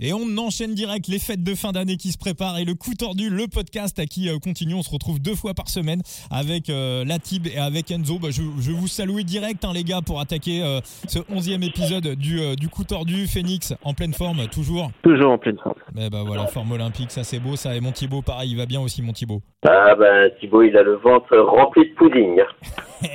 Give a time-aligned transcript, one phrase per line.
[0.00, 2.94] Et on enchaîne direct les fêtes de fin d'année qui se préparent et le coup
[2.94, 4.74] tordu, le podcast à qui euh, continue.
[4.74, 8.20] On se retrouve deux fois par semaine avec euh, Latib et avec Enzo.
[8.20, 12.14] Bah, je, je vous salue direct, hein, les gars, pour attaquer euh, ce onzième épisode
[12.14, 13.26] du, euh, du coup tordu.
[13.26, 14.92] Phoenix en pleine forme, toujours.
[15.02, 15.74] Toujours en pleine forme.
[15.96, 17.74] Mais bah voilà, forme olympique, ça c'est beau, ça.
[17.74, 19.42] Et mon Thibaut, pareil, il va bien aussi, mon Thibaut.
[19.68, 22.40] Ah bah Thibaut, il a le ventre rempli de pudding.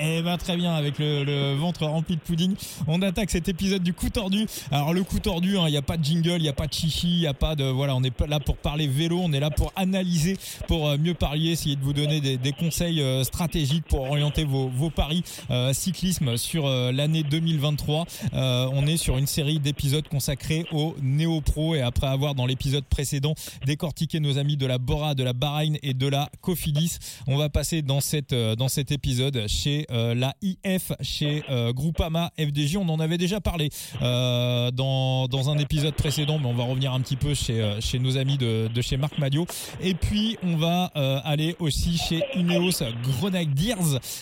[0.02, 2.56] Eh ben très bien, avec le, le ventre rempli de pudding,
[2.88, 4.46] on attaque cet épisode du coup tordu.
[4.72, 6.68] Alors le coup tordu, hein, il n'y a pas de jingle, il n'y a pas
[6.68, 9.20] de chichi, il n'y a pas de voilà, on est pas là pour parler vélo,
[9.22, 10.38] on est là pour analyser,
[10.68, 14.68] pour euh, mieux parier, essayer de vous donner des, conseils euh, stratégiques pour orienter vos,
[14.70, 18.06] vos paris euh, cyclisme sur l'année 2023.
[18.34, 22.86] Euh, on est sur une série d'épisodes consacrés aux néo-pro et après avoir dans l'épisode
[22.86, 26.98] précédent décortiqué nos amis de la Bora, de la Bahreïn et de la Cofidis,
[27.28, 32.78] on va passer dans cette dans cet épisode chez la IF, chez Groupama FDJ.
[32.78, 33.70] On en avait déjà parlé
[34.02, 38.18] dans, dans un épisode précédent, mais on va revenir un petit peu chez, euh, nos
[38.18, 39.46] amis de, chez Marc Madio.
[39.82, 43.76] Et puis, on va euh, aller aussi chez Ineos Grenadiers,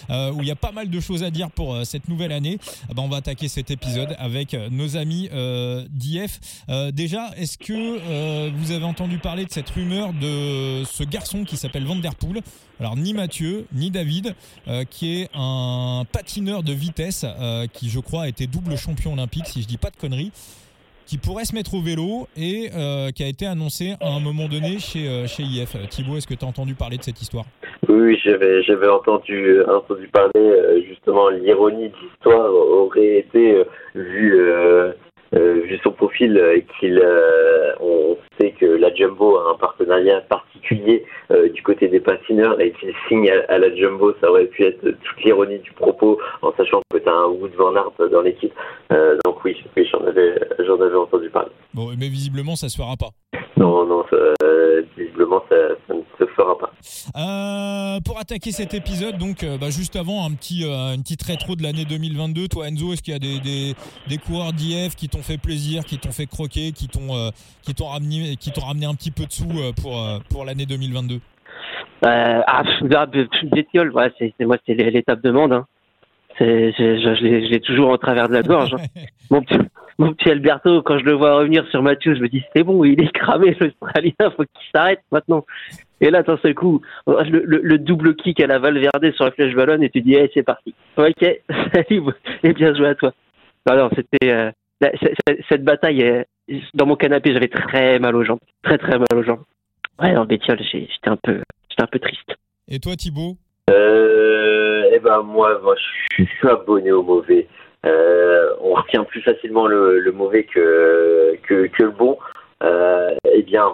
[0.09, 2.59] euh, où il y a pas mal de choses à dire pour cette nouvelle année.
[2.89, 5.29] Ah ben, on va attaquer cet épisode avec nos amis
[5.89, 6.39] d'IF.
[6.93, 11.85] Déjà, est-ce que vous avez entendu parler de cette rumeur de ce garçon qui s'appelle
[11.85, 12.41] Van Der Poel?
[12.79, 14.35] Alors ni Mathieu, ni David,
[14.89, 17.25] qui est un patineur de vitesse,
[17.73, 20.31] qui je crois a été double champion olympique, si je dis pas de conneries,
[21.11, 24.47] qui pourrait se mettre au vélo et euh, qui a été annoncé à un moment
[24.47, 25.75] donné chez, euh, chez IF.
[25.75, 27.43] Euh, Thibaut, est-ce que tu as entendu parler de cette histoire?
[27.89, 34.39] Oui, j'avais j'avais entendu entendu parler euh, justement l'ironie de l'histoire aurait été euh, vu
[35.33, 40.21] euh, vu son profil euh, qu'il euh, on sait que la Jumbo a un partenariat
[40.21, 44.45] particulier euh, du côté des patineurs et qu'il signe à, à la Jumbo, ça aurait
[44.45, 48.09] pu être toute l'ironie du propos en sachant que tu as un Wood Van Aert
[48.11, 48.53] dans l'équipe.
[49.25, 51.51] Donc oui, oui j'en avais avais entendu parler.
[51.73, 53.09] Bon, mais visiblement, ça se fera pas.
[53.57, 54.17] Non, non, ça,
[55.49, 55.55] ça,
[55.87, 56.71] ça ne se fera pas.
[57.15, 61.23] Euh, pour attaquer cet épisode, donc euh, bah, juste avant un petit, euh, une petite
[61.23, 62.47] rétro de l'année 2022.
[62.47, 63.73] Toi, Enzo, est-ce qu'il y a des, des,
[64.07, 67.29] des coureurs d'IF qui t'ont fait plaisir, qui t'ont fait croquer, qui t'ont euh,
[67.63, 70.45] qui t'ont ramené, qui t'ont ramené un petit peu de sous euh, pour euh, pour
[70.45, 71.15] l'année 2022
[72.05, 72.63] Euh, ah,
[73.51, 75.53] Bétiol, ouais, c'est c'est- moi, c'est l'étape de monde.
[75.53, 75.65] Hein.
[76.37, 78.73] C'est- Je, l'ai- je l'ai toujours en travers de la gorge.
[78.73, 78.83] hein.
[79.29, 79.57] Mon petit,
[80.01, 82.83] mon petit Alberto, quand je le vois revenir sur Mathieu, je me dis c'est bon,
[82.83, 85.45] il est cramé l'Australien, faut qu'il s'arrête maintenant.
[86.01, 89.31] Et là, d'un seul coup, le, le, le double kick à la Valverde sur la
[89.31, 90.73] flèche ballon et tu dis, hey, c'est parti.
[90.97, 91.23] Ok,
[91.73, 92.01] salut,
[92.41, 93.13] et bien joué à toi.
[93.69, 94.51] Non, non, c'était euh,
[95.49, 96.03] cette bataille.
[96.03, 96.23] euh,
[96.73, 99.43] dans mon canapé, j'avais très mal aux jambes, très très mal aux jambes.
[100.01, 102.35] Ouais, dans le Bétiol, j'étais un peu, j'étais un peu triste.
[102.67, 103.37] Et toi, Thibaut?
[103.69, 105.75] Euh, eh ben moi, moi,
[106.17, 107.47] je suis abonné au mauvais.
[107.85, 112.17] Euh, on retient plus facilement le, mauvais que, le bon.
[112.63, 113.73] Euh, eh bien,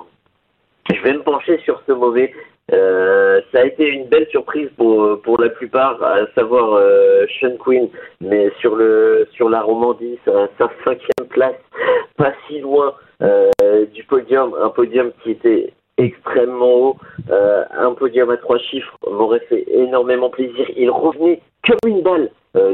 [0.94, 2.34] je vais me pencher sur ce mauvais.
[2.74, 7.90] Euh, ça a été une belle surprise pour, la plupart, à savoir euh, Sean Quinn,
[8.22, 11.56] mais sur la Romandie, sa, sa cinquième place,
[12.18, 12.94] pas si loin
[13.94, 16.98] du podium, un podium qui était extrêmement haut,
[17.30, 20.70] un podium à trois chiffres m'aurait fait énormément plaisir.
[20.76, 22.30] Il revenait comme une balle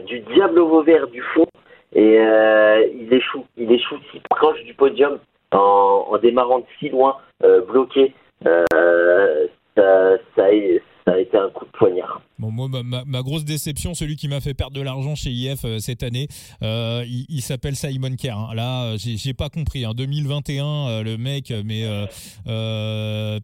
[0.06, 1.48] du diable au Vauvert du fond
[1.96, 5.20] et euh, il échoue, il échoue si proche du podium
[5.52, 8.14] en, démarrant de si loin, euh, bloqué.
[8.48, 10.48] Euh, ça, ça,
[11.06, 12.22] ça a été un coup de poignard.
[12.44, 12.68] Bon, moi,
[13.06, 16.28] ma, grosse déception, celui qui m'a fait perdre de l'argent chez IF euh, cette année,
[16.62, 18.38] euh, il, il s'appelle Simon Kerr.
[18.38, 18.50] hein.
[18.54, 19.86] Là, euh, j'ai j'ai pas compris.
[19.86, 21.84] En 2021, euh, le mec, mais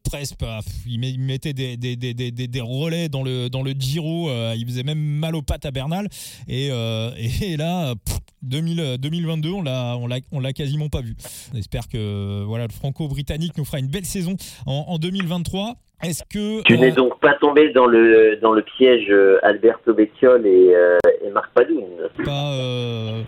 [0.03, 3.49] presque, pff, il, met- il mettait des, des, des, des, des- des relais dans le
[3.49, 4.29] dans le Giro.
[4.55, 6.07] il faisait même mal aux pattes à Bernal.
[6.49, 6.67] Et,
[7.41, 11.15] et là, pff, 2000, euh, 2022, on l'a on l'a on l'a quasiment pas vu.
[11.53, 14.35] J'espère que euh, voilà, le Franco-britannique nous fera une belle saison
[14.65, 15.75] en, en 2023.
[16.01, 20.45] Est-ce que Tu n'es donc pas tombé dans le dans le piège euh, Alberto Becchiol
[20.45, 20.97] et, euh,
[21.33, 21.83] Marc Padoun.
[22.25, 23.21] pas euh,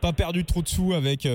[0.00, 1.26] pas perdu trop de sous avec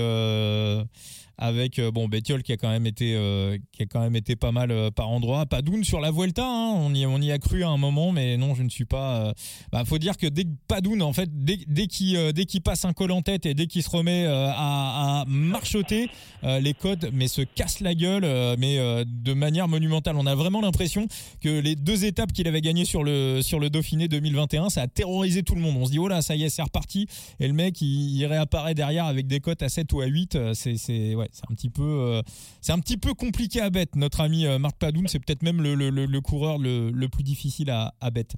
[1.40, 4.52] avec euh, bon qui a quand même été euh, qui a quand même été pas
[4.52, 7.64] mal euh, par endroit Padoun sur la Vuelta hein, on y on y a cru
[7.64, 9.34] à un moment mais non je ne suis pas euh,
[9.72, 12.94] bah, faut dire que dès Padoun en fait dès, dès qu'il dès qu'il passe un
[12.94, 16.10] col en tête et dès qu'il se remet à, à marchoter
[16.44, 18.26] les codes mais se cassent la gueule
[18.58, 20.16] mais de manière monumentale.
[20.18, 21.08] On a vraiment l'impression
[21.42, 24.88] que les deux étapes qu'il avait gagnées sur le sur le Dauphiné 2021 ça a
[24.88, 25.76] terrorisé tout le monde.
[25.78, 27.08] On se dit oh là ça y est c'est reparti.
[27.40, 30.54] Et le mec il, réapparaît derrière avec des cotes à 7 ou à 8 euh,
[30.54, 32.22] c'est c'est ouais c'est un petit peu euh,
[32.62, 33.96] c'est un petit peu compliqué à bête.
[33.96, 37.08] Notre ami euh, Marc Padoun c'est peut-être même le, le, le- le coureur le, le
[37.10, 38.36] plus difficile à, à bête.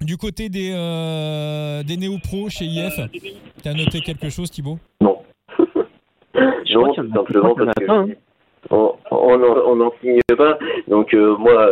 [0.00, 2.98] Du côté des euh, des néo pro chez IF
[3.62, 4.78] t'as noté quelque chose Thibaut?
[5.00, 5.18] Non,
[7.14, 8.06] simplement parce que hein.
[8.70, 10.58] On n'en signe pas.
[10.88, 11.70] Donc euh, moi,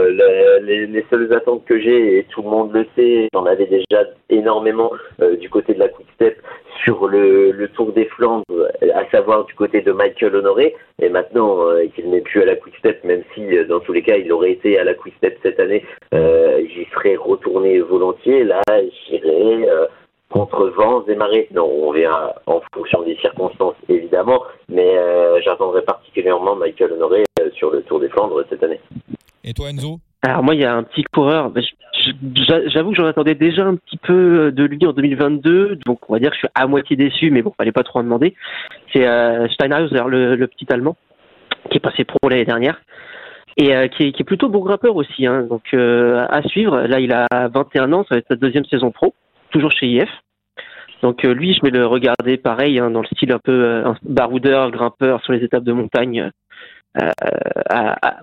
[0.62, 4.90] les, seules attentes que j'ai, et tout le monde le sait, j'en avais déjà énormément
[5.20, 6.40] euh, du côté de la Quick Step
[6.84, 8.44] sur le, Tour des Flandres,
[8.94, 10.74] à savoir du côté de Michael Honoré.
[11.00, 14.02] Et maintenant euh, qu'il n'est plus à la Quick Step, même si dans tous les
[14.02, 18.44] cas il aurait été à la Quick Step cette année, j'y serais retourné volontiers.
[18.44, 18.60] Là,
[19.08, 19.66] j'irais
[20.32, 21.48] contre vents et marées.
[21.52, 27.50] Non, on verra en fonction des circonstances, évidemment, mais euh, j'attendrai particulièrement Michael Honoré euh,
[27.54, 28.80] sur le Tour des Flandres cette année.
[29.44, 29.98] Et toi, Enzo?
[30.22, 31.52] Alors moi, il y a un petit coureur.
[32.72, 36.20] J'avoue que j'en attendais déjà un petit peu de lui en 2022, donc on va
[36.20, 38.34] dire que je suis à moitié déçu, mais bon, fallait pas trop en demander.
[38.92, 40.96] C'est euh, Steinhauser, le, le, petit Allemand,
[41.70, 42.80] qui est passé pro l'année dernière
[43.56, 45.26] et euh, qui, est, qui, est, plutôt bon grimpeur aussi.
[45.26, 45.42] Hein.
[45.42, 46.82] Donc à suivre.
[46.82, 49.14] Là, il a 21 ans, ça va être sa deuxième saison pro
[49.52, 50.10] toujours chez IF.
[51.02, 53.92] Donc euh, lui, je vais le regarder pareil, hein, dans le style un peu euh,
[54.02, 56.30] baroudeur, grimpeur sur les étapes de montagne.
[57.00, 57.10] Euh,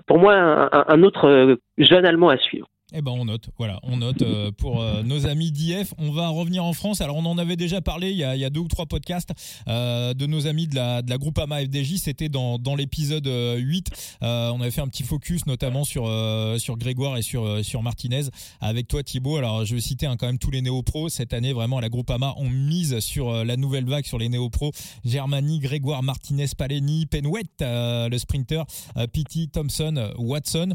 [0.06, 0.34] pour moi,
[0.72, 2.68] un, autre jeune Allemand à suivre.
[2.92, 5.94] Eh ben on note, voilà, on note euh, pour euh, nos amis d'IF.
[5.98, 7.00] On va revenir en France.
[7.00, 9.30] Alors on en avait déjà parlé il y a, deux ou trois podcasts
[9.68, 11.98] euh, de nos amis de la, de groupe AMA FDJ.
[11.98, 14.16] C'était dans, dans l'épisode 8.
[14.22, 16.02] on avait fait un petit focus notamment sur
[16.76, 18.22] Grégoire et sur Martinez
[18.60, 19.36] avec toi Thibaut.
[19.36, 21.52] Alors je vais citer hein, quand même tous les néo-pros cette année.
[21.52, 24.72] Vraiment la groupe AMA on mise sur la nouvelle vague sur les néo-pros.
[25.04, 28.64] Germany, Grégoire, Martinez, Paleni, Penwet, le sprinter,
[29.12, 30.74] Pitti, Thompson, Watson.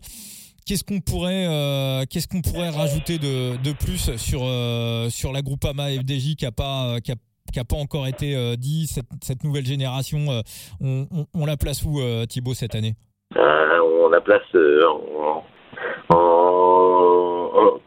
[0.68, 5.44] Qu'est-ce qu'on pourrait, euh, qu'est-ce qu'on pourrait rajouter de, de plus sur euh, sur la
[5.44, 9.66] Groupama FDJ qui a pas a, qui a pas encore été euh, dit cette, nouvelle
[9.66, 10.42] génération
[10.82, 12.94] on, la place où Thibaut cette année?
[13.36, 14.42] On la place
[16.10, 17.04] en,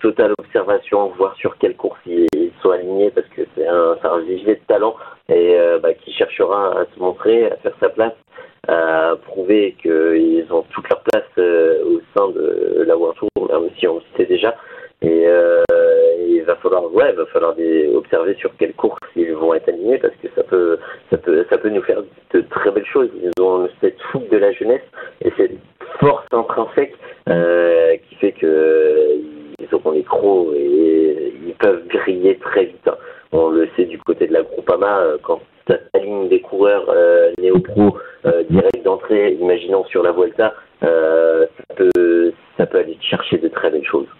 [0.00, 2.28] totale observation, voir sur quelle course ils,
[2.62, 4.94] sont alignés parce que c'est un, un de talent
[5.28, 8.14] et bah, qui cherchera à se montrer, à faire sa place
[8.68, 13.70] à prouver qu'ils ont toute leur place euh, au sein de la World Tour, même
[13.78, 14.54] si on le sait déjà.
[15.00, 15.62] Et euh,
[16.28, 16.82] il va falloir,
[17.94, 20.78] observer sur quelle course ils vont être alignés parce que ça peut,
[21.10, 22.02] ça peut, ça peut nous faire
[22.32, 23.10] de très belles choses.
[23.22, 24.82] Ils ont cette fougue de la jeunesse
[25.24, 25.56] et cette
[26.00, 26.94] force intrinsèque
[27.28, 29.16] euh, qui fait que
[29.60, 32.88] ils auront les crocs et ils peuvent griller très vite.
[32.88, 32.96] Hein.
[33.32, 35.40] On le sait du côté de la Groupama quand
[35.98, 42.32] ligne des coureurs euh, néo-pro euh, direct d'entrée, imaginons sur la Vuelta, euh, ça, peut,
[42.56, 43.47] ça peut aller chercher de.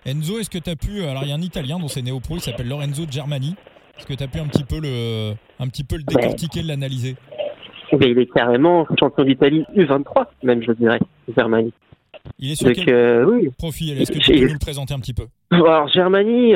[0.09, 1.03] Enzo, est-ce que tu as pu.
[1.05, 3.55] Alors, il y a un Italien dont c'est néo-pro, il s'appelle Lorenzo Germani.
[3.99, 7.17] Est-ce que tu as pu un petit peu le, un petit peu le décortiquer, l'analyser?
[7.93, 11.01] Mais il est carrément champion d'Italie U23, même, je dirais,
[11.37, 11.73] Germani.
[12.39, 13.51] Il est sur quel oui.
[13.59, 14.01] profil?
[14.01, 15.27] Est-ce que tu peux nous le présenter un petit peu?
[15.51, 16.55] Alors, Germani,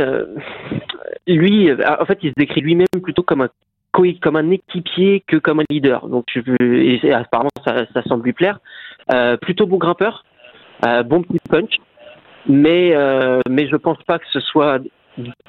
[1.26, 3.48] lui, en fait, il se décrit lui-même plutôt comme un
[4.22, 6.08] comme un équipier que comme un leader.
[6.08, 8.58] Donc, je veux, et apparemment, ça, ça semble lui plaire.
[9.12, 10.24] Euh, plutôt bon grimpeur,
[10.86, 11.76] euh, bon petit punch,
[12.48, 14.80] mais euh, mais je pense pas que ce soit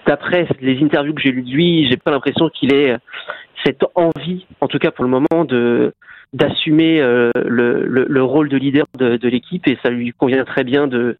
[0.06, 2.98] d'après les interviews que j'ai lues de lui, j'ai pas l'impression qu'il ait
[3.66, 5.94] cette envie, en tout cas pour le moment, de
[6.34, 10.44] d'assumer euh, le, le, le, rôle de leader de, de l'équipe et ça lui convient
[10.45, 11.18] très bien de,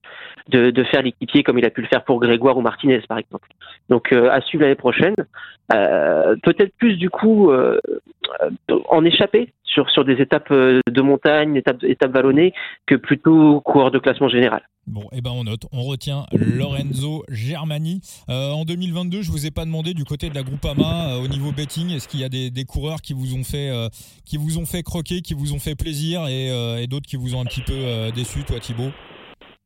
[0.50, 3.20] de, de faire l'équipier comme il a pu le faire pour Grégoire ou Martinez par
[3.20, 3.48] exemple.
[3.90, 5.16] Donc euh, à suivre l'année prochaine,
[5.72, 7.80] euh, peut-être plus du coup euh,
[8.90, 12.54] en échapper sur, sur des étapes de montagne, étapes, étapes vallonnées,
[12.88, 14.64] que plutôt coureur de classement général.
[14.86, 18.02] Bon, eh ben on note, on retient Lorenzo Germani.
[18.30, 21.30] Euh, en 2022, je vous ai pas demandé du côté de la Groupama euh, au
[21.30, 23.88] niveau betting, est-ce qu'il y a des, coureurs qui vous ont fait euh,
[24.25, 27.34] qui vous ont fait croquer, qui vous ont fait plaisir et, euh, d'autres qui vous
[27.34, 28.92] ont un petit peu euh, déçu, toi Thibaut?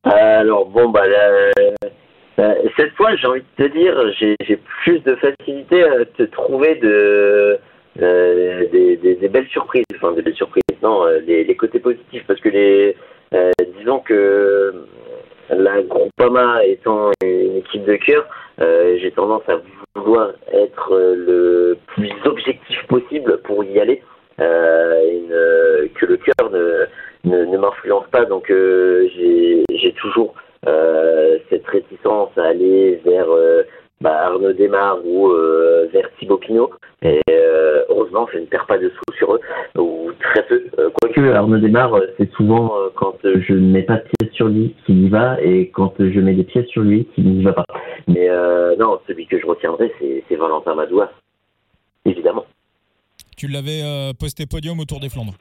[0.03, 1.01] Alors bon bah
[2.77, 7.59] cette fois, j'ai envie de te dire, j'ai plus de facilité à te trouver de
[7.97, 12.95] des, belles surprises, enfin des belles surprises, non, les, les côtés positifs parce que les
[13.79, 14.85] disons que
[15.49, 18.25] la Groupama étant une équipe de cœur,
[18.61, 19.61] euh, j'ai tendance à
[19.95, 24.01] vouloir être le plus objectif possible pour y aller,
[24.39, 28.25] euh, que le cœur ne, m'influence pas.
[28.25, 30.33] Donc euh, j'ai toujours
[30.67, 33.63] euh, cette réticence à aller vers euh,
[34.01, 36.71] bah, Arnaud Desmar ou euh, vers Thibaut Pinot.
[38.23, 39.41] Euh, je ne perds pas de sous sur eux,
[39.77, 40.63] ou très peu.
[40.79, 44.47] Euh, quoique Arnaud Desmar, euh, c'est souvent quand je ne mets pas de pièces sur
[44.47, 47.53] lui qu'il y va, et quand je mets des pièces sur lui qu'il n'y va
[47.53, 47.65] pas.
[48.07, 48.29] Mais
[48.77, 51.11] non, celui que je retiendrai, c'est Valentin Madoua,
[52.05, 52.45] évidemment.
[53.35, 55.33] Tu l'avais posté podium autour des Flandres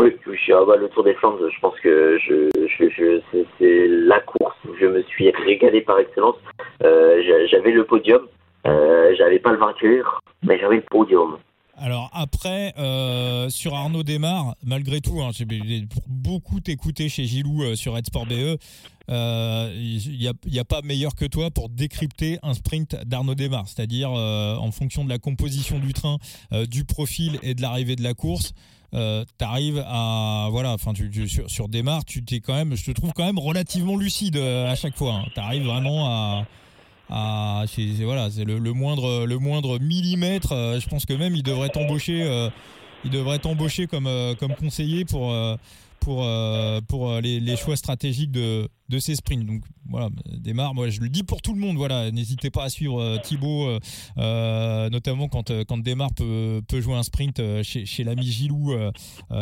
[0.00, 0.16] oui,
[0.52, 3.20] ah bah, le Tour des Flandres, je pense que je, je, je
[3.58, 6.36] c'est la course où je me suis régalé par excellence.
[6.82, 8.26] Euh, j'avais le podium,
[8.66, 11.36] euh, j'avais pas le vainqueur, mais j'avais le podium.
[11.78, 15.30] Alors après, euh, sur Arnaud Desmar, malgré tout, hein,
[15.90, 18.56] pour beaucoup t'écouter chez Gilou euh, sur Red Sport BE,
[19.08, 24.10] il n'y a, a, pas meilleur que toi pour décrypter un sprint d'Arnaud Desmar, c'est-à-dire
[24.10, 26.16] en fonction de la composition du train,
[26.68, 28.52] du profil et de l'arrivée de la course.
[28.94, 33.12] Euh, t'arrives à voilà enfin sur, sur Desmar tu t'es quand même je te trouve
[33.12, 35.24] quand même relativement lucide à chaque fois hein.
[35.34, 36.46] tu arrives vraiment à
[37.08, 37.82] ah, c'est,
[38.44, 40.52] le, moindre, millimètre.
[40.52, 42.50] Euh, je pense que même il devrait t'embaucher, euh,
[43.06, 45.32] euh, comme conseiller pour,
[46.00, 49.46] pour, les, choix stratégiques de, de ces sprints.
[49.46, 50.74] Donc voilà, démarre.
[50.74, 51.76] Moi, je le dis pour tout le monde.
[51.76, 53.78] Voilà, n'hésitez pas à suivre euh, Thibaut, euh,
[54.18, 58.74] euh, notamment quand quand démarre peut, peut jouer un sprint chez, chez l'ami Gilou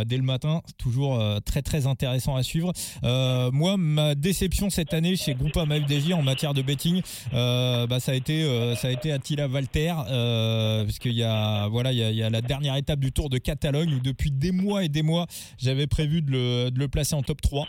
[0.06, 0.60] dès le matin.
[0.78, 2.72] Toujours très très intéressant à suivre.
[3.02, 7.00] moi, ma déception cette année chez Groupama FDJ en matière de betting,
[7.32, 8.44] bah, ça a été
[8.76, 12.30] ça a été Attila Walter, parce y a voilà il y a, il y a,
[12.30, 15.26] la dernière étape du Tour de Catalogne où depuis des mois et des mois
[15.58, 17.66] j'avais prévu de le, de le placer en top 3.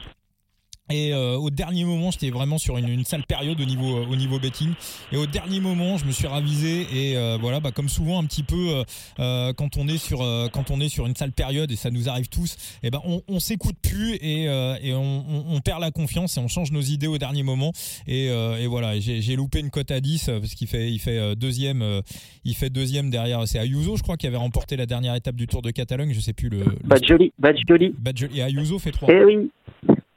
[0.92, 4.06] Et euh, au dernier moment, j'étais vraiment sur une, une, sale période au niveau euh,
[4.06, 4.70] au niveau betting.
[5.12, 8.26] Et au dernier moment, je me suis ravisé et euh, voilà, bah, comme souvent un
[8.26, 8.84] petit peu
[9.18, 10.20] quand on est sur
[10.52, 13.02] quand on est sur une sale période et ça nous arrive tous, et eh ben
[13.04, 16.82] on, on s'écoute plus et, et on, on, perd la confiance et on change nos
[16.82, 17.72] idées au dernier moment.
[18.08, 22.02] Et, et voilà, j'ai loupé une cote à 10 parce qu'il fait il fait deuxième
[22.44, 23.48] il fait deuxième derrière.
[23.48, 26.14] C'est Ayuso, je crois, qui avait remporté la dernière étape du Tour de Catalogne.
[26.14, 26.60] Je sais plus le.
[26.60, 26.78] le...
[26.84, 27.94] Badjoli, Badjoli.
[28.38, 29.50] Et Ayuso fait 3 Eh oui.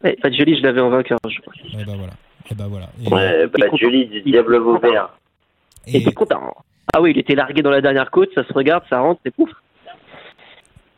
[0.04, 1.52] Ouais, pas de joli, je l'avais en vainqueur, je crois.
[1.64, 2.12] Et bah voilà.
[2.50, 2.88] Et bah voilà.
[3.04, 5.10] Et ouais, du Diable Vauvert.
[5.86, 5.98] Et...
[5.98, 6.54] était content.
[6.94, 9.34] Ah oui, il était largué dans la dernière côte, ça se regarde, ça rentre, c'est
[9.34, 9.50] pouf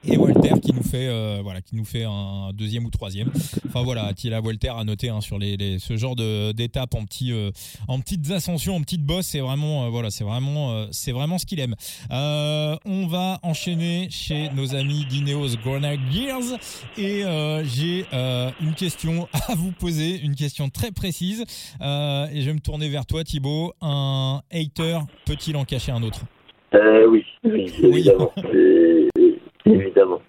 [0.05, 3.31] et Walter qui nous fait euh, voilà qui nous fait un deuxième ou troisième.
[3.69, 7.05] Enfin voilà Attila Walter a noté hein, sur les, les, ce genre de d'étapes en
[7.05, 7.51] petits euh,
[7.87, 11.47] en petites ascensions en petites bosses c'est vraiment euh, voilà c'est vraiment c'est vraiment ce
[11.47, 11.75] qu'il aime.
[12.11, 16.57] On va enchaîner chez nos amis d'Ineos Grenadiers
[16.97, 17.25] et
[17.65, 18.07] j'ai
[18.61, 21.43] une question à vous poser une question très précise
[21.81, 23.75] et je vais me tourner vers toi Thibaut.
[23.81, 26.21] Un hater peut-il en cacher un autre?
[26.73, 27.73] Oui, oui.
[27.83, 28.33] évidemment
[29.75, 30.21] évidemment.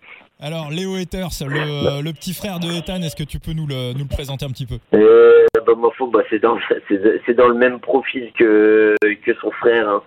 [0.44, 3.94] Alors, Léo Ethers, le, le, petit frère de Ethan, est-ce que tu peux nous le,
[3.94, 4.76] nous le présenter un petit peu?
[4.96, 6.56] Euh, bah, bah, C'est dans,
[7.38, 9.88] dans, le même profil que, que son frère.
[9.88, 10.02] Hein.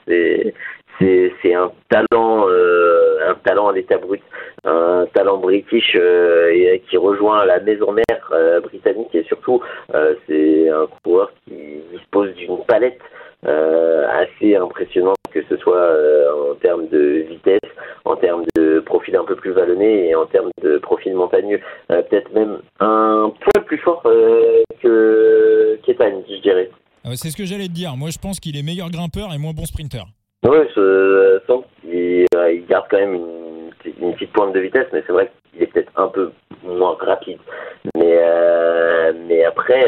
[0.98, 4.22] C'est un talent, euh, un talent à l'état brut,
[4.64, 9.60] un talent british euh, et, qui rejoint la maison mère euh, britannique et surtout
[10.26, 11.54] c'est un coureur qui
[11.92, 13.00] dispose d'une palette
[13.42, 15.90] assez impressionnante, que ce soit
[16.50, 17.70] en termes de vitesse,
[18.04, 21.60] en termes de profil un peu plus vallonné et en termes de profil montagneux,
[21.90, 26.70] euh, peut-être même un poil plus fort euh, que qu'Ethan, je dirais.
[27.04, 27.96] Ah c'est ce que j'allais te dire.
[27.96, 30.04] Moi, je pense qu'il est meilleur grimpeur et moins bon sprinter.
[30.44, 32.26] Oui, je sens qu'il
[32.68, 36.08] garde quand même une, petite pointe de vitesse, mais c'est vrai qu'il est peut-être un
[36.08, 36.30] peu
[36.62, 37.38] moins rapide.
[37.96, 39.82] Mais, euh, mais après,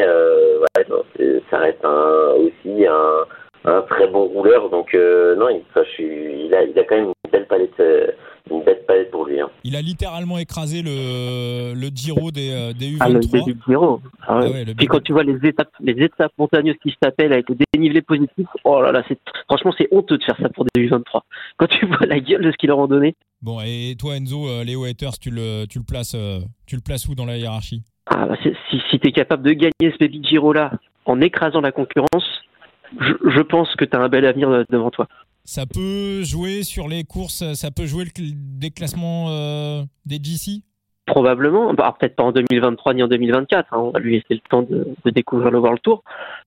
[1.49, 3.25] ça reste aussi un,
[3.65, 4.69] un, très bon rouleur.
[4.69, 5.63] Donc, non, il,
[5.99, 8.07] il, a, il a quand même belle palette, euh,
[8.49, 9.39] une belle palette pour lui.
[9.39, 9.49] Hein.
[9.63, 12.97] Il a littéralement écrasé le, le Giro des, euh, des U23.
[12.99, 13.21] Ah, le
[13.67, 14.01] Giro.
[14.25, 14.65] Ah, ouais.
[14.67, 18.01] Ah Puis quand tu vois les étapes, les étapes montagneuses qui s'appellent avec le dénivelé
[18.01, 21.21] positif, oh là là, c'est, franchement, c'est honteux de faire ça pour des U23.
[21.57, 23.15] Quand tu vois la gueule de ce qu'ils leur ont donné.
[23.41, 26.15] Bon, et toi, Enzo, euh, Léo Haters, tu le, tu le places,
[26.65, 27.83] tu le places où dans la hiérarchie?
[28.07, 30.71] Ah, bah, si, si tu es capable de gagner ce baby Giro là
[31.05, 32.25] en écrasant la concurrence,
[32.99, 35.07] je, je pense que tu as un bel avenir devant toi.
[35.49, 38.11] Ça peut jouer sur les courses, ça peut jouer le,
[38.59, 40.61] des classements euh, des GC
[41.05, 43.77] Probablement, bah, peut-être pas en 2023 ni en 2024, hein.
[43.79, 46.03] on va lui laisser le temps de, découvrir le World Tour,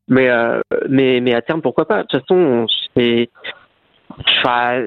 [0.07, 2.03] mais, euh, mais, mais à terme, pourquoi pas?
[2.03, 3.31] De toute façon, c'est...
[4.37, 4.83] a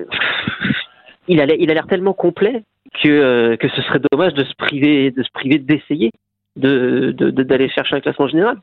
[1.27, 2.63] il a l'air tellement complet
[3.01, 6.11] que, euh, que ce serait dommage de se priver de se priver d'essayer
[6.55, 8.59] de, d'aller chercher un classement général.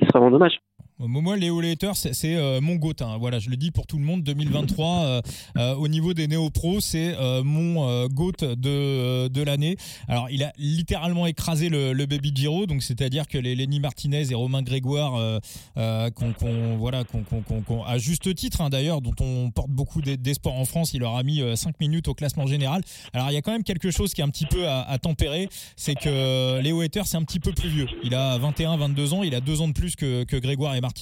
[0.00, 0.60] Ce serait vraiment dommage.
[1.06, 2.94] Moi, Léo Later, c'est euh, mon GOAT.
[3.00, 3.16] Hein.
[3.18, 4.22] Voilà, je le dis pour tout le monde.
[4.22, 5.22] 2023, euh,
[5.58, 9.76] euh, au niveau des néo-pros, c'est mon GOAT de, de l'année.
[10.08, 14.30] Alors, il a littéralement écrasé le, le Baby Giro, donc c'est-à-dire que les Lenny Martinez
[14.30, 15.40] et Romain Grégoire,
[15.74, 21.00] voilà, qu'on, à juste titre hein, d'ailleurs, dont on porte beaucoup d'espoir en France, il
[21.00, 22.82] leur a mis 5 minutes au classement général.
[23.12, 25.48] Alors, il y a quand même quelque chose qui est un petit peu à, tempérer,
[25.76, 27.88] c'est que Léo Hater, c'est un petit peu plus vieux.
[28.02, 30.80] Il a 21, 22 ans, il a deux ans de plus que, que Grégoire et
[30.80, 30.93] Martinez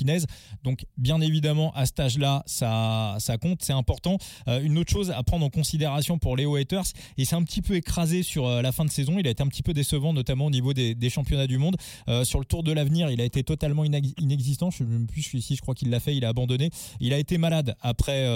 [0.62, 4.18] Donc, bien évidemment, à cet âge-là, ça, compte, c'est important.
[4.46, 6.84] une autre chose à prendre en considération pour Léo Haters,
[7.18, 9.18] et c'est un petit peu écrasé sur la fin de saison.
[9.18, 11.76] Il a été un petit peu décevant, notamment au niveau des, championnats du monde.
[12.24, 14.70] sur le Tour de l'avenir, il a été totalement inexistant.
[14.70, 16.70] Je ne sais plus si je crois qu'il l'a fait, il a abandonné.
[17.00, 18.26] Il a été malade après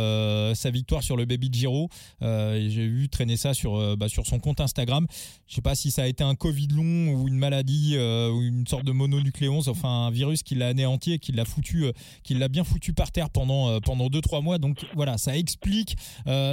[0.54, 1.88] sa victoire sur le Baby Giro.
[2.20, 5.06] J'ai vu traîner ça sur, bah, son compte Instagram.
[5.46, 8.42] Je sais pas si ça a été un Covid long ou une maladie euh, ou
[8.42, 11.92] une sorte de mononucléose, enfin un virus qui l'a anéanti et qui l'a foutu, euh,
[12.24, 14.58] qui l'a bien foutu par terre pendant euh, pendant deux trois mois.
[14.58, 15.96] Donc voilà, ça explique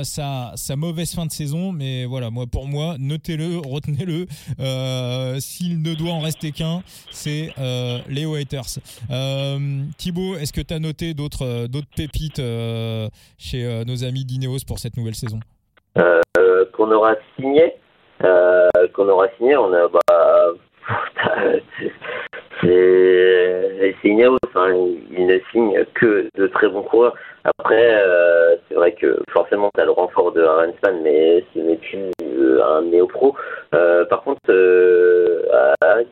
[0.04, 1.72] sa, sa mauvaise fin de saison.
[1.72, 4.28] Mais voilà, moi pour moi, notez-le, retenez-le.
[5.40, 7.54] S'il ne doit en rester qu'un, c'est
[8.08, 8.80] Léo Haters.
[9.98, 12.42] Thibaut, est-ce que tu as noté d'autres d'autres pépites
[13.38, 15.40] chez nos amis d'Ineos pour cette nouvelle saison?
[15.96, 17.74] Qu'on aura signé
[18.24, 20.54] euh, qu'on aura signé, on a bah,
[22.62, 27.16] c'est Ineos, il ne signe que de très bons coureurs.
[27.44, 31.78] Après, euh, c'est vrai que forcément, tu as le renfort de Arensman, mais ce n'est
[31.78, 33.36] plus euh, un néo-pro.
[33.74, 34.42] Euh, par contre,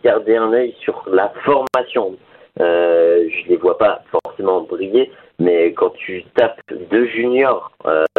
[0.04, 2.16] garder un œil sur la formation.
[2.58, 7.72] je les vois pas forcément briller, mais quand tu tapes deux juniors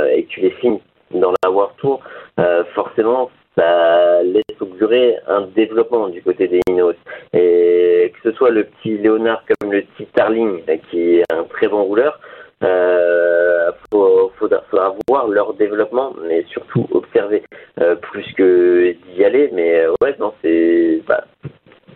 [0.09, 2.01] et que tu les signes dans la World Tour,
[2.75, 6.97] forcément, ça laisse augurer un développement du côté des Inos.
[7.33, 11.69] Et que ce soit le petit Léonard comme le petit Starling, qui est un très
[11.69, 12.21] bon rouleur,
[12.63, 17.43] euh, faudra, voir leur développement, mais surtout observer
[17.81, 19.51] euh, plus que d'y aller.
[19.53, 21.25] Mais euh, ouais, non, c'est bah,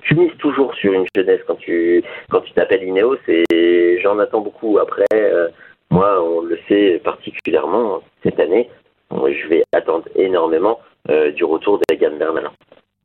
[0.02, 4.40] tu mises toujours sur une jeunesse quand tu quand tu t'appelles Ineos et j'en attends
[4.40, 4.78] beaucoup.
[4.78, 5.48] Après, euh,
[5.90, 8.68] moi, on le sait particulièrement cette année,
[9.12, 10.80] je vais attendre énormément
[11.36, 12.50] du retour d'Egan Bernal.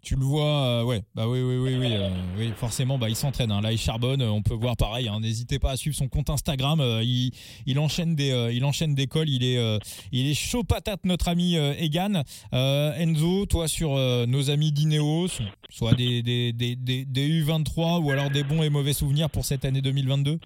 [0.03, 3.51] Tu le vois, euh, ouais, bah oui, oui, oui, oui, euh, forcément, bah il s'entraîne.
[3.51, 3.61] Hein.
[3.61, 4.23] Là, il charbonne.
[4.23, 5.07] On peut voir pareil.
[5.07, 5.19] Hein.
[5.19, 6.81] N'hésitez pas à suivre son compte Instagram.
[7.03, 7.31] il,
[7.67, 9.29] il enchaîne des, il enchaîne des calls.
[9.29, 9.79] Il est,
[10.11, 12.23] il est chaud patate, notre ami Egan.
[12.51, 13.91] Enzo, toi sur
[14.27, 15.39] nos amis d'Ineos,
[15.69, 19.65] soit des, des, des, des, U23 ou alors des bons et mauvais souvenirs pour cette
[19.65, 20.39] année 2022 hum,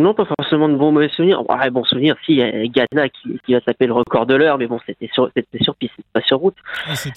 [0.00, 1.48] non, pas forcément de bons mauvais souvenirs.
[1.48, 4.34] Ouais, bon souvenir, si, il y a Ghana qui, qui va taper le record de
[4.34, 6.56] l'heure, mais bon, c'était sur, c'était sur piste, pas sur route.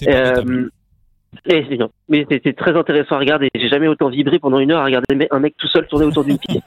[0.06, 0.68] Euh,
[2.08, 3.48] mais c'était très intéressant à regarder.
[3.54, 6.24] J'ai jamais autant vibré pendant une heure à regarder un mec tout seul tourner autour
[6.24, 6.60] d'une piste.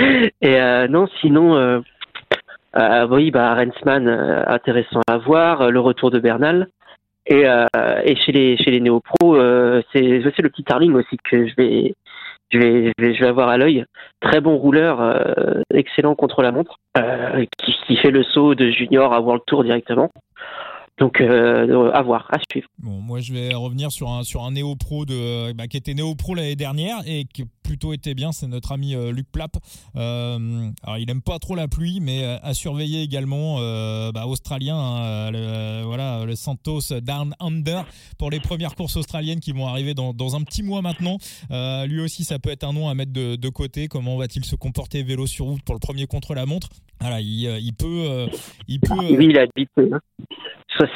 [0.42, 1.80] Et euh, non, sinon, euh,
[3.10, 5.70] oui, bah, Rensman, intéressant à voir.
[5.70, 6.68] Le retour de Bernal.
[7.26, 7.44] Et,
[8.04, 9.36] et chez les chez les néo-pros,
[9.92, 11.94] c'est c'est le petit Tarling aussi que je vais
[12.50, 13.84] je vais, je vais, avoir à l'œil.
[14.20, 19.12] Très bon rouleur, euh, excellent contre la montre, euh, qui, fait le saut de junior
[19.12, 20.10] à World Tour directement.
[20.98, 22.68] Donc euh, à voir, à suivre.
[22.78, 25.04] Bon, moi je vais revenir sur un sur un néo pro
[25.54, 28.94] bah, qui était néo pro l'année dernière et qui plutôt était bien, c'est notre ami
[28.94, 29.56] euh, Luc Plapp.
[29.94, 30.38] Euh,
[30.82, 33.58] alors il aime pas trop la pluie, mais euh, à surveiller également
[34.10, 37.84] bah, australien, hein, le, voilà le Santos Down Under
[38.18, 41.18] pour les premières courses australiennes qui vont arriver dans, dans un petit mois maintenant.
[41.86, 43.88] lui aussi, ça peut être un nom à mettre de, de côté.
[43.88, 46.68] Comment va-t-il se comporter vélo sur route pour le premier contre la montre?
[47.00, 48.28] Voilà, il, il peut,
[48.66, 48.94] il peut.
[48.98, 49.70] Oui, il habite.
[49.78, 50.00] Hein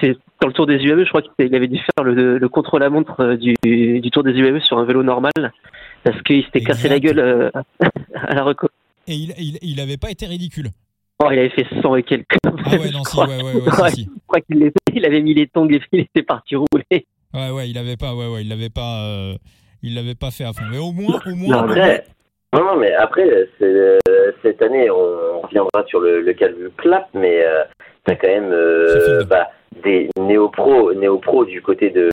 [0.01, 3.37] c'est dans le Tour des UAE, je crois qu'il avait dû faire le, contre-la-montre euh,
[3.37, 5.33] du, du, Tour des UAE sur un vélo normal
[6.05, 7.51] parce qu'il s'était cassé la gueule euh,
[8.15, 8.69] à la reco.
[9.07, 10.69] Et il, il, avait pas été ridicule.
[11.23, 12.37] Oh, il avait fait 100 et quelques.
[12.45, 15.49] Ah ouais, non, si, ouais, ouais, ouais, si, Je crois qu'il il avait mis les
[15.49, 17.07] tongs et il était parti rouler.
[17.35, 19.35] Ouais, ouais, il avait pas, ouais, ouais, il l'avait pas, euh,
[19.83, 20.65] il l'avait pas fait à fond.
[20.71, 21.67] Mais au moins, au moins.
[22.55, 23.27] Non, non, mais après,
[24.43, 27.65] cette année, on reviendra sur le, le cas du clap, mais euh,
[28.05, 29.49] t'as quand même euh, bah,
[29.83, 32.11] des néo-pros néo -pro du côté de,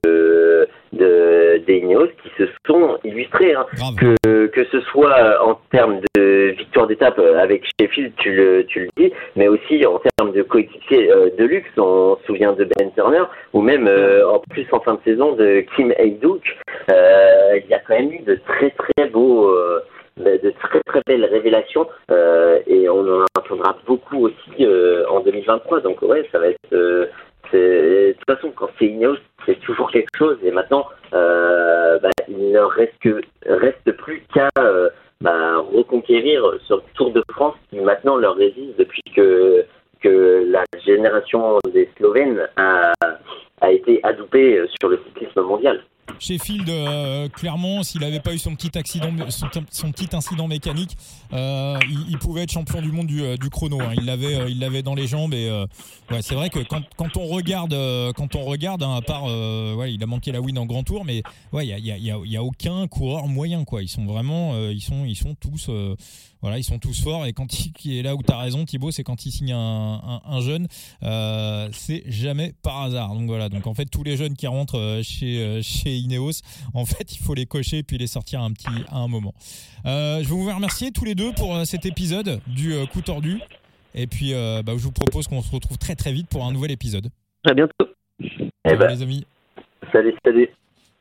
[0.93, 3.54] de des Ineos qui se sont illustrés.
[3.54, 3.65] Hein.
[3.97, 8.89] Que, que ce soit en termes de victoire d'étape avec Sheffield, tu le, tu le
[8.97, 11.69] dis, mais aussi en termes de coéquipier euh, de luxe.
[11.78, 13.23] On se souvient de Ben Turner,
[13.54, 16.43] ou même euh, en plus en fin de saison de Kim Haydouk.
[16.89, 19.54] Il y a quand même eu de très très beaux
[20.19, 25.82] de très très belles révélations euh, et on en entendra beaucoup aussi euh, en 2023.
[25.82, 26.73] Donc ouais, ça va être.
[26.73, 27.08] Euh,
[27.57, 30.38] de toute façon, quand c'est Ineos, c'est toujours quelque chose.
[30.43, 32.93] Et maintenant, bah, il ne reste
[33.45, 34.49] reste plus qu'à
[35.21, 39.65] bah, reconquérir ce Tour de France qui maintenant leur résiste depuis que
[40.01, 42.93] que la génération des Slovènes a,
[43.62, 45.83] a été adoupée sur le cyclisme mondial.
[46.19, 46.69] Sheffield,
[47.32, 49.12] clairement, s'il n'avait pas eu son petit accident,
[50.13, 50.97] incident mécanique,
[51.32, 53.79] il, pouvait être champion du monde du, chrono.
[53.82, 53.93] Hein.
[53.97, 55.49] Il l'avait, il l'avait dans les jambes et
[56.12, 57.73] ouais, c'est vrai que quand, on regarde,
[58.13, 59.25] quand on regarde, hein, à part,
[59.88, 62.17] il a manqué la win en grand tour, mais ouais, il y a, y, a,
[62.23, 63.82] y a, aucun coureur moyen quoi.
[63.82, 65.69] Ils sont vraiment, ils sont, ils sont tous
[66.41, 67.25] voilà, ils sont tous forts.
[67.25, 67.47] Et quand
[67.84, 70.67] il est là où tu as raison, Thibaut, c'est quand il signe un, jeune,
[71.03, 73.13] euh, c'est jamais par hasard.
[73.13, 76.41] Donc voilà, donc en fait, tous les jeunes qui rentrent euh, chez, euh, chez Ineos,
[76.73, 79.33] en fait, il faut les cocher puis les sortir un petit, à un moment.
[79.85, 83.39] je vais vous remercier tous les deux pour cet épisode du coup tordu.
[83.95, 86.71] Et puis, bah, je vous propose qu'on se retrouve très très vite pour un nouvel
[86.71, 87.09] épisode.
[87.45, 87.87] À bientôt.
[88.21, 89.25] Eh ben, les amis.
[89.91, 90.49] Salut, salut.